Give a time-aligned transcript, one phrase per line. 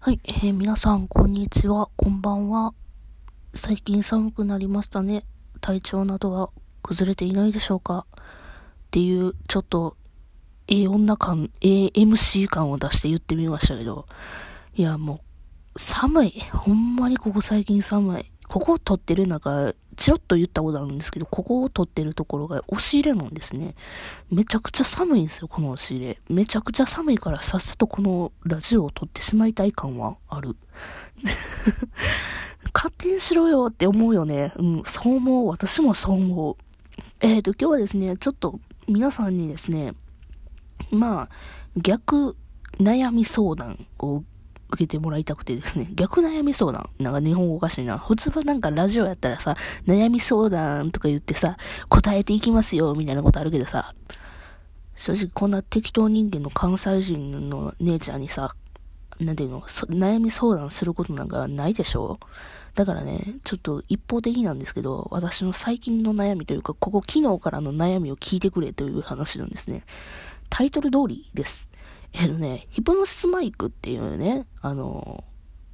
[0.00, 2.72] はい、えー、皆さん、こんにちは、こんばんは。
[3.52, 5.24] 最近寒くなりましたね。
[5.60, 6.50] 体調などは
[6.84, 8.24] 崩れていないでしょうかっ
[8.92, 9.96] ていう、ちょっと、
[10.68, 14.06] ええ女感、ええ MC 感を出して言ってみましたけど、
[14.76, 15.20] いや、も
[15.74, 16.40] う、寒い。
[16.52, 18.32] ほんまにここ最近寒い。
[18.46, 23.74] ここ撮ってる中、チロッと言ったことあるんですけど、ここを撮ってるところが押し入れなんですね。
[24.30, 26.18] めちゃくちゃ寒いんですよ、この押し入れ。
[26.28, 30.56] めちゃくちゃ寒いからさっさとこのラジオを撮ってしまいたい感はある。
[32.72, 34.52] 勝手にしろよって思うよね。
[34.56, 35.48] うん、そう思う。
[35.48, 36.56] 私もそう思う。
[37.20, 39.94] えっ、ー、と、今日はですね、ちょっと皆さんにですね、
[40.92, 41.28] まあ、
[41.76, 42.36] 逆
[42.78, 44.22] 悩み相談を
[44.70, 46.90] 受けてもらいたくてですね、 逆悩み相談。
[46.98, 47.98] なんか日本語おかしいな。
[47.98, 51.56] 普通はなんかラジオやったらさ、悩み相談とか言ってさ、
[51.88, 53.94] 答えていきますよ、みたいなことあるけどさ、
[54.96, 58.54] 正直こんな適当人間の関西人の姉ちゃんにさ、
[59.20, 62.18] なんていうの、悩み相談することなんかないでしょ？
[62.74, 69.82] だからね、ちょっと一方的なんですけど、私の最近の悩みというか、ここ昨日からの悩みを聞いてくれという話なんですね。
[70.48, 71.70] タイトル通りです。
[72.14, 75.24] えっとね、ヒプノシスマイクっていうね、あの、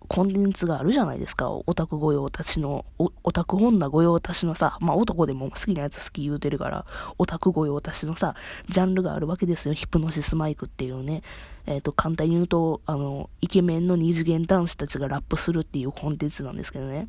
[0.09, 1.51] コンテンツがあるじゃないですか。
[1.51, 6.85] オタク御用達の、オタク女御用達のさ、まあ男でも好きなやつ好き言うてるから、
[7.19, 8.35] オタク御用達のさ、
[8.69, 9.75] ジャンルがあるわけですよ。
[9.75, 11.23] ヒプノシスマイクっていうね。
[11.67, 17.09] えっ、ー、と、簡単に言うと、あの、イケメンの二次元男子たちがラップするっていうコンテンツなんですけどね。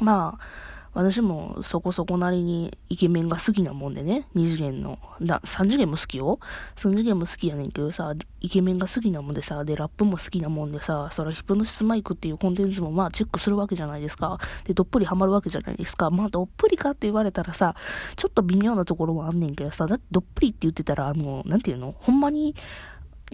[0.00, 6.40] まあ、私もそこそこなりにイケメンが好きなもんでね、二次元の、だ、三次元も好きよ。
[6.76, 14.38] 三次元も好きやねんけどさ、イケメンが好きなもんでさ、で、ラップも好きなもんでさ、そらヒプノシスマイクっていうコンテンツもまあチェックするわけじゃないですか。
[14.64, 16.10] で、どっぷりハマるわけじゃないですか。
[16.10, 17.76] まあ、どっぷりかって言われたらさ、
[18.16, 21.94] ちょっと微妙なところもあんねんけどさ、だってどっぷりって言ってたら、あの、なんていうの？
[21.98, 22.56] ほんまに、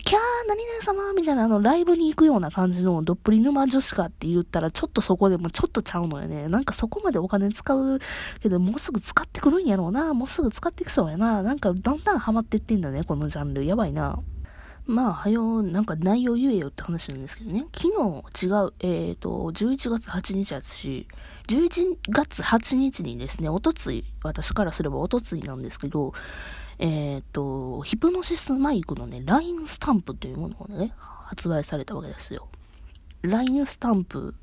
[0.05, 6.48] キャー、何々様みたいなあの、ライブに行くような感じのどっぷり沼女子かって言ったら、ちょっとそこでもちょっとちゃうのよね。
[6.48, 7.98] なんかそこまでお金使う
[8.41, 10.12] けど、もうすぐ使ってくるんやろうな。
[10.12, 11.42] もうすぐ使ってきそうやな。
[11.42, 13.64] なんかだんだんハマってってんだね、このジャンル。
[13.64, 14.18] やばいな。
[14.86, 17.67] まあ、はよ、なんか内容言えよって話なんですけどね。
[17.74, 21.08] 昨日違う、えっ、ー、と、11月8日やつし、
[21.48, 26.12] 11月8日にですね、おとつい、私からすればおとついなんですけど、
[26.79, 32.48] えっ、と、ヒプノシスマイクのね、LINE スタンプというものがね、発売されたわけですよ。
[33.23, 34.35] LINE スタンプ、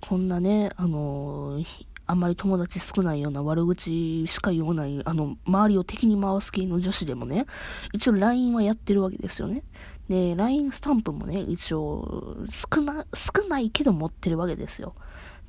[0.00, 1.66] こんなね、あのー、
[2.08, 7.46] あんまり友達少ないような悪口しか言わない、あの、周りを敵に回す系の女子でもね、
[7.92, 9.64] 一応 LINE はやってるわけですよね。
[10.08, 14.94] で、LINE スタンプもね、一応、少な、少ないけど持ってるわけですよ。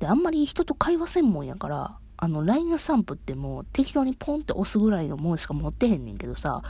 [0.00, 6.62] で、あんまり人と会話専門やから、あの、LINE スタンプってもう適当にポンって押すぐらいのもんしか持ってへんねんけどさ、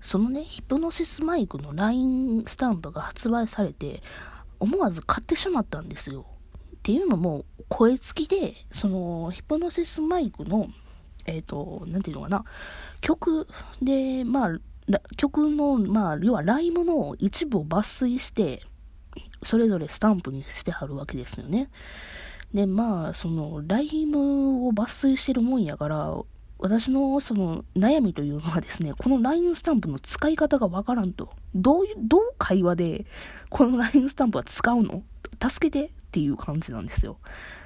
[0.00, 4.02] そのね、ヒプノシスマイクの LINE スタンプが発売されて、
[4.60, 6.26] 思わず買ってしまったんですよ。
[6.76, 10.68] っていうのも、声付きで、その、ヒプノシスマイクの、
[11.24, 12.44] えっ、ー、と、なんていうのかな、
[13.00, 13.48] 曲
[13.80, 14.58] で、まあ、
[15.16, 18.62] 曲の、まあ、要はライブの一部を抜粋して、
[19.42, 21.70] それぞれスタンプにしてはるわけですよね。
[22.54, 26.16] で、まあ、その、ライムを抜粋してるもんやから、
[26.58, 31.30] 私のその悩みというのはですね、この LINE スタンプの使い方がわからんと。
[31.54, 33.06] どういう、どう会話で
[33.50, 35.02] この LINE スタンプは使うの？
[35.42, 37.18] 助けてっていう感じなんですよ。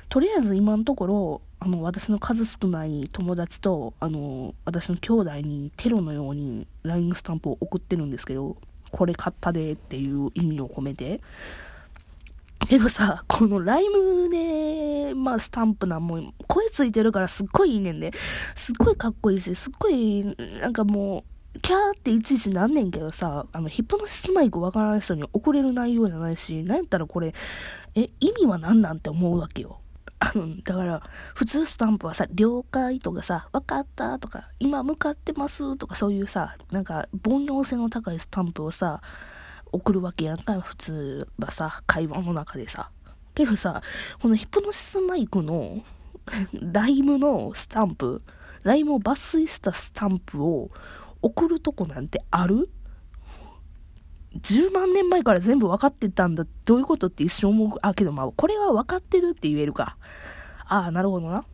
[0.09, 8.57] とりあえず今のところ、あの、私の数少ない友達と、あの、私の兄弟にテロのように LINE スタンプを送ってるんですけど、
[8.91, 11.21] これ買ったでっていう意味を込めて。
[12.67, 18.11] けどさ、このライムで、まあ、スタンプなんも、声ついてるからすっごいいいねんね。
[18.55, 20.25] すっごいかっこいいし、すっごい、
[20.61, 21.25] なんかも
[21.57, 27.35] う、キャーっていちいちなんねんけどさ、あの、ヒップノシスマイクわからない人に送れる内容じゃないし、なんやったらこれ、
[27.95, 29.81] え、意味は何なんて思うわけよ。
[30.21, 31.03] あの、だから、
[31.35, 39.01] 普通スタンプはさ、了解とかさ、分かったとか、今向かってますとか、そういうさ、なんか、凡庸性の高いスタンプをさ、
[39.73, 42.91] 送るわけやんか、普通はさ、会話の中でさ。
[43.35, 43.83] けどさ、
[44.21, 45.83] このヒプノシスマイクの
[46.61, 48.23] ライムのスタンプ、
[48.65, 50.71] ライムを抜粋したスタンプを
[51.23, 52.69] 送るとこなんてある
[54.35, 56.47] ?10 万年前から全部分かってたんだ。
[56.65, 57.79] どういうことって一瞬思う。
[57.83, 59.97] あ、けどまあ、これは分かってるって言えるか。
[60.67, 61.45] ああ、なるほどな。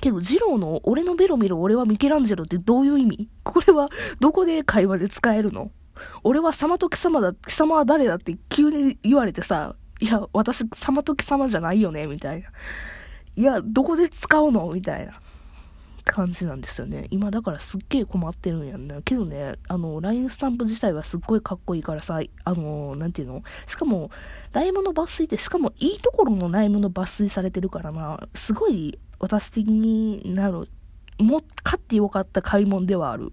[0.00, 3.28] けど、ジローの俺のベロ見ろ、俺はミケランジェロってどういう意味？
[3.44, 5.70] これはどこで会話で使えるの？
[6.22, 12.48] 俺は様と貴様だ、貴様は誰だって急に言われてさ、いや、私様と貴様じゃないよね、みたいな。
[13.36, 14.70] いや、どこで使うの？
[14.72, 15.20] みたいな
[16.04, 17.06] 感じなんですよね。
[17.10, 19.02] 今だからすっげえ困ってるんやんな。
[19.02, 23.42] けどね、あの、LINE スタンプ自体はすっごいかっこいいからさ、あの、なんていうの？
[23.66, 24.10] しかも、
[24.52, 30.66] ライムの抜粋ってしかもいいところのライムの抜粋されてるからな、すごい私的になる、
[31.18, 33.32] も、買ってよかった買い物ではある。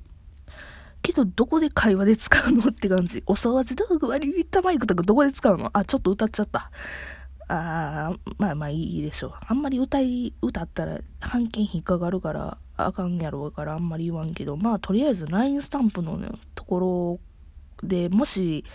[1.07, 3.24] けど、どこで会話で使うのって感じ。
[3.25, 5.69] お掃除道具割り切ったマイクとかどこで使うの？
[5.74, 6.71] あ、ちょっと歌っちゃった。
[7.48, 9.33] あー、まあまあいいでしょう。
[9.48, 17.19] あんまり歌い、歌ったら半券引っかかるから、あかんやろうからあんまり言わんけど、まあとりあえず LINE スタンプの、ね、とこ
[17.81, 18.65] ろで、もし、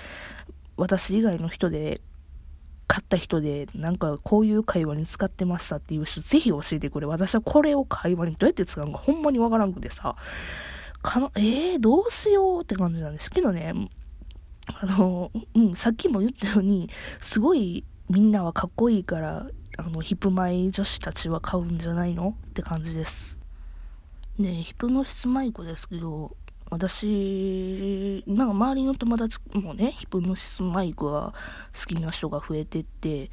[0.76, 2.00] 私以外の人で、
[2.88, 7.06] 買った人で、なんかこういう会話に使ってましたっていう人、ぜひ教えてくれ。
[7.06, 10.16] 私はこれを会話にどうやって使うのかほんまにわからんくてさ。
[11.02, 13.72] かの、えー、どうしようって感じなんですけどね。
[14.66, 16.88] あの、うん、さっきも言ったように、
[17.20, 19.46] すごいみんなはかっこいいから、
[19.78, 23.40] あの、ヒップマイ女子たちは買うんじゃないのって感じです。
[24.38, 26.36] で、ヒプノシスマイクですけど、
[26.70, 31.34] 私、なんか周りの友達もね、ヒプノシスマイクが
[31.78, 33.30] 好きな人が増えてって、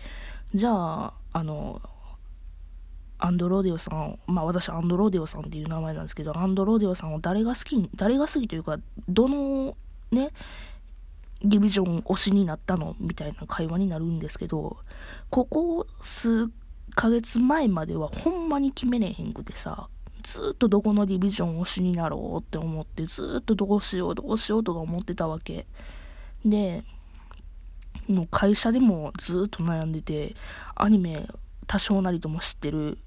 [0.54, 1.82] じゃあ、あの、
[3.20, 8.78] アンドロデオさん、まあ私アンドロデオさんっていう名前なんですけど、アンドロデオさんを誰が好き、誰が好きというか、
[9.08, 9.76] どの
[10.12, 10.32] ね、
[11.42, 14.78] ディビジョン推しになったのみたいな会話になるんですけど、
[15.30, 16.50] ここ数
[16.96, 19.90] ヶ月前まではほんまに決めれへんくてさ、
[20.24, 25.66] ずっとどこのディビジョン推しになろうって思って、ずっとどうしようどうしようとか思ってたわけ。
[26.46, 26.84] で、
[28.08, 30.36] もう会社でもずっと悩んでて、
[30.76, 31.28] アニメ
[31.68, 32.98] 多少なりとも知ってる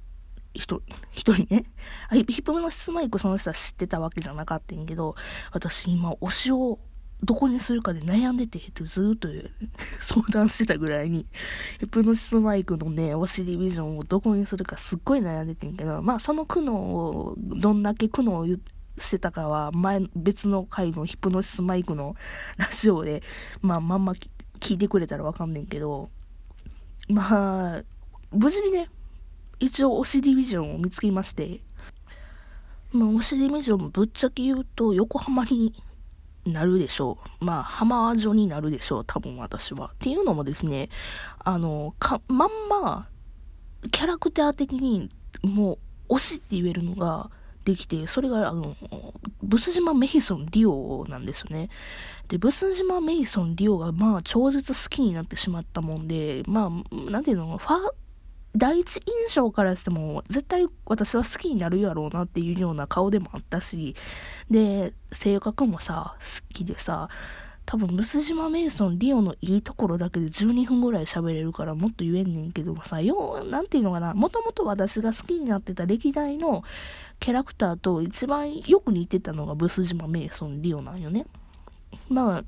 [0.54, 0.82] 人、
[1.12, 1.64] 一人ね。
[2.10, 5.14] ヒップのスマイクその人は知ってたわけじゃなかったんやけど、
[5.52, 6.78] 私今推しを
[7.22, 9.28] どこにするかで悩んでてってずっと
[10.00, 11.26] 相談してたぐらいに、
[11.80, 18.58] エプノシスマイクのね、推しディビジョンをどこにするかすっごい悩んでてんけど、まあその苦悩を、どんだけ苦悩を
[18.98, 22.16] してたかは、前、別の回のヒプノシスマイクの
[22.56, 23.22] ラジオで、
[23.60, 24.14] まあまんま
[24.58, 26.10] 聞いてくれたらわかんねんけど、
[27.08, 27.82] まあ、
[28.32, 28.88] 無事にね、
[29.62, 31.60] 一応推しディビジョンを見つけまして、
[32.90, 35.72] まあ、推しディビジョンぶっちゃけ言うと、横浜に
[36.44, 37.44] なるでしょう。
[37.44, 39.04] まあ、浜女になるでしょう。
[39.06, 39.92] 多分私は。
[39.94, 40.88] っていうのもですね、
[41.38, 43.06] あの、か、まんま、
[43.92, 45.10] キャラクター的に、
[45.42, 45.78] も
[46.08, 47.30] う、推しって言えるのが
[47.64, 48.76] できて、それが、あの、
[49.44, 51.70] ブス島メイソン・リオなんですよね。
[52.26, 57.78] で、ブス島メイソン・リオが、まあ、超絶好きになってしまったもんで、まあ、なんていうの、ファ、
[58.54, 63.94] 第一印象からしても、絶対私は好きになるやろうなっていうような顔でもあったし、
[64.50, 67.08] で、性格もさ、好きでさ、
[67.64, 76.64] 多分、ブス島メイソン、リオのいいところだけで12分ぐらい喋れるからもっと言えんねんけどもさ、よう、なんていうのかな、もともと私が好きになってた歴代の
[77.20, 81.24] キャラクターと一番よく似てたのがブス島メイソン、リオなんよね。
[82.08, 82.44] まあ、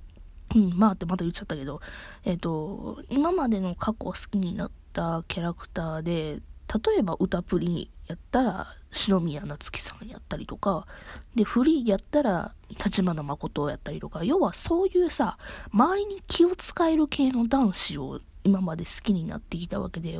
[0.55, 1.81] うん、まあってまた言っちゃったけど、
[2.25, 6.41] えっ、ー、と、今までの過去好きになってたキャラクターで、
[6.87, 10.87] 例えば歌プリやったら篠宮夏樹さんやったりとか、
[11.35, 15.37] で、フリーやったら立花誠やったりとか、要はそういうさ、
[15.73, 20.19] 周りに気を使える系の男子を今まで好きになってきたわけで、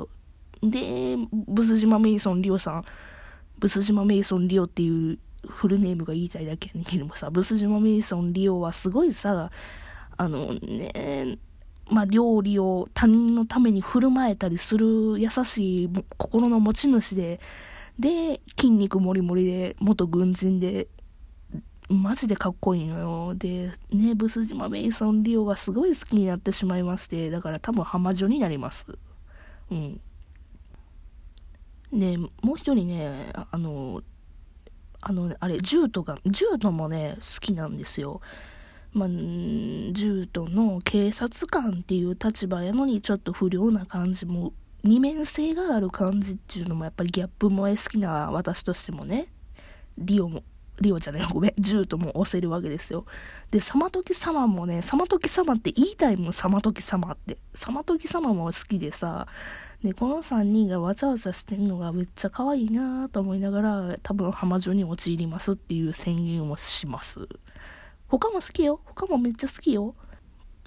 [0.63, 2.85] で、ブス島メイソン・リオさん、
[3.59, 9.51] ブス島メイソン・リオっていうフルネームが言いたいだけやねんけどもさ、ブス島メイソン・リオはすごいさ、
[10.17, 11.39] あのね、
[11.91, 17.41] まあ、料理を他人のために振る舞えたりする優しい心の持ち主で、
[17.99, 20.89] で、筋肉もりもりで、元軍人で、
[21.89, 23.35] マジでかっこいいのよ。
[23.35, 28.87] で、ね、ブス島メイソン・リオがすごい好きになってしまいまして、だから多分浜女になります。
[29.71, 30.01] うん。
[31.93, 34.03] で、もう一人ね、あの、
[35.01, 38.23] あの、あれ、ジュートが、ジュートもね、好きなんですよ。
[38.95, 44.53] まあ、銃との警察官っていう立場やのにちょっと不良な感じも
[44.85, 49.29] 二面性がある感じっていうのもやっぱりギャップ萌え好きな私としてもね。
[49.99, 50.43] リオも
[50.81, 51.55] リオじゃないごめん。
[51.59, 53.05] 銃とも押せるわけですよ。
[53.51, 57.39] でサマトキ様もねサマトキ様って言いたいもんサマトキ様って。
[57.55, 59.27] サマトキ様も好きでさ。
[59.83, 67.29] でこの3人がわちゃわちゃしてんのがめっちゃ可愛いなと思いながら多分浜女に陥りますっていう宣言をします。
[68.09, 68.81] 他も好きよ。
[68.85, 69.95] 他もめっちゃ好きよ。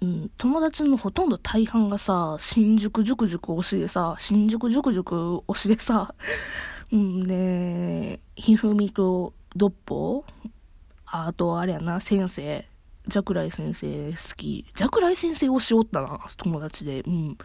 [0.02, 5.16] うん、友達のほとんど大半がさ、新宿ジュクジュク推しでさ、新宿ジュクジュク
[5.48, 6.14] 推しでさ、
[6.94, 10.24] うんね、ひふみとドッポ
[11.06, 12.68] あとあれやな、先生。
[13.08, 14.66] ジャクライ先生好き。
[14.76, 17.02] ジャクライ先生推しおったな、友達で。
[17.02, 17.38] うん。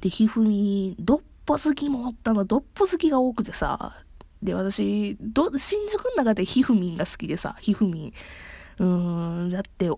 [0.00, 3.94] で、ひふみ、ドッポ好きもおったな、ドッポ好きが多くてさ、
[4.42, 8.12] で、私、ど、新宿の中でひふみんが好きでさ、ひふみん。
[8.78, 9.90] うーん、だって、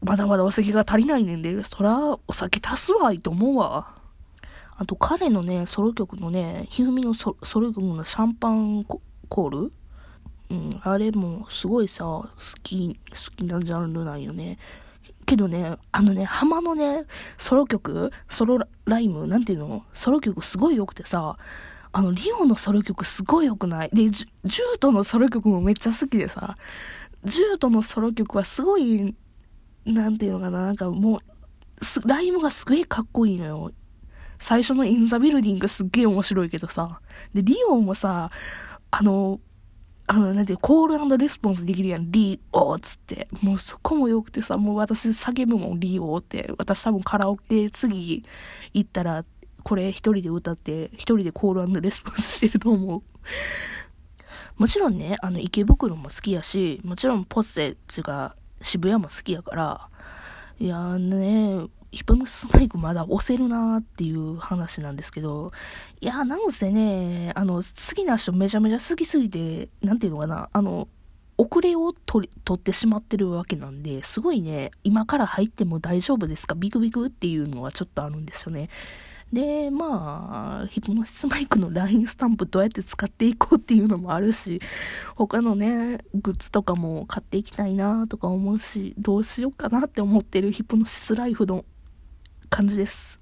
[0.00, 3.96] まだまだお酒が足りないねんで、そら、お酒足すわいと思うわ。
[4.76, 9.72] あと、彼のね、ソロ曲のね、ひふみのソロ曲のシャンパンコール？
[10.50, 12.30] うん、あれもすごいさ、好
[12.62, 14.58] き、好きなジャンルなんよね。
[15.26, 17.04] けどね、あのね、浜のね、
[17.36, 19.84] ソロ曲、ソロライム、なんていうの？
[19.92, 21.36] ソロ曲すごい良くてさ、
[21.92, 23.90] あの、理鶯のソロ曲すごい良くない？
[23.92, 26.54] で、銃兎のソロ曲もめっちゃ好きでさ、
[27.24, 29.14] ジュートのソロ曲はすごい、
[29.84, 33.72] なんていうのかな、なんかもう、ライムがすごいかっこいいのよ。
[34.38, 37.00] 最初の in the building すっげえ面白いけどさ。
[37.34, 38.30] で、理鶯もさ、
[38.90, 39.40] あの、
[40.06, 42.10] あの、なんていう、コールレスポンスできるやん。
[42.10, 43.28] 理鶯ーつって。
[43.42, 46.52] もうそこもよくてさ、もう私叫ぶもん、理鶯ーって。
[46.56, 48.24] 私多分カラオケ次
[48.72, 49.24] 行ったら、
[49.64, 53.02] これ一人で歌って、一人でコールレスポンスしてると思う。
[54.58, 59.88] もちろんね、あの、池袋も好きやし、もちろんポッセチが渋谷も好きやから、
[60.58, 65.52] いやね、ヒプノスマイクまだ押せるなーっていう話なんですけど、
[66.00, 70.88] いや、なんせね、あの、好きな人めちゃめちゃ好きすぎて、なんていうのかな、あの、
[71.36, 78.68] 遅れを取り、取ってしまってるわけなんで、すごいね、今から入っても大丈夫ですかビクビクっていうのはちょっとあるんですよね。
[79.32, 84.60] で、まあ、ヒプノシスマイクの LINE スタンプどうやって使っていこうっていうのもあるし、
[85.16, 91.64] 他のね、グッズとかも買っていきたいなとか思うし、どうしようかなって思ってるヒプノシスライフの
[92.48, 93.20] 感じです。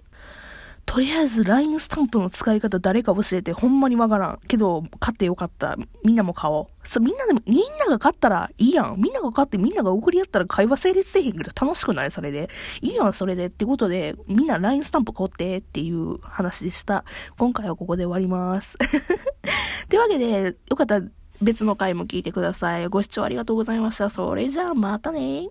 [0.86, 4.38] とりあえず LINE スタンプの使い方誰か教えてほんまにわからん。
[4.46, 5.76] けど、買ってよかった。
[6.04, 6.88] みんなも買おう。
[6.88, 8.94] そみんなでも、みんなが買ったらいいやん。
[8.96, 12.10] みんなが買ってみんなが送り合ったら会話成立せへんけど楽しくない？
[12.10, 12.48] それで。
[12.80, 13.46] いいやん、それで。
[13.46, 17.04] ってことで、みんな LINE スタンプ買ってっていう話でした。
[17.36, 18.78] 今回はここで終わります。
[19.84, 21.06] ってわけで、よかったら
[21.42, 22.86] 別の回も聞いてください。
[22.86, 24.08] ご視聴ありがとうございました。
[24.08, 25.48] それじゃあまたね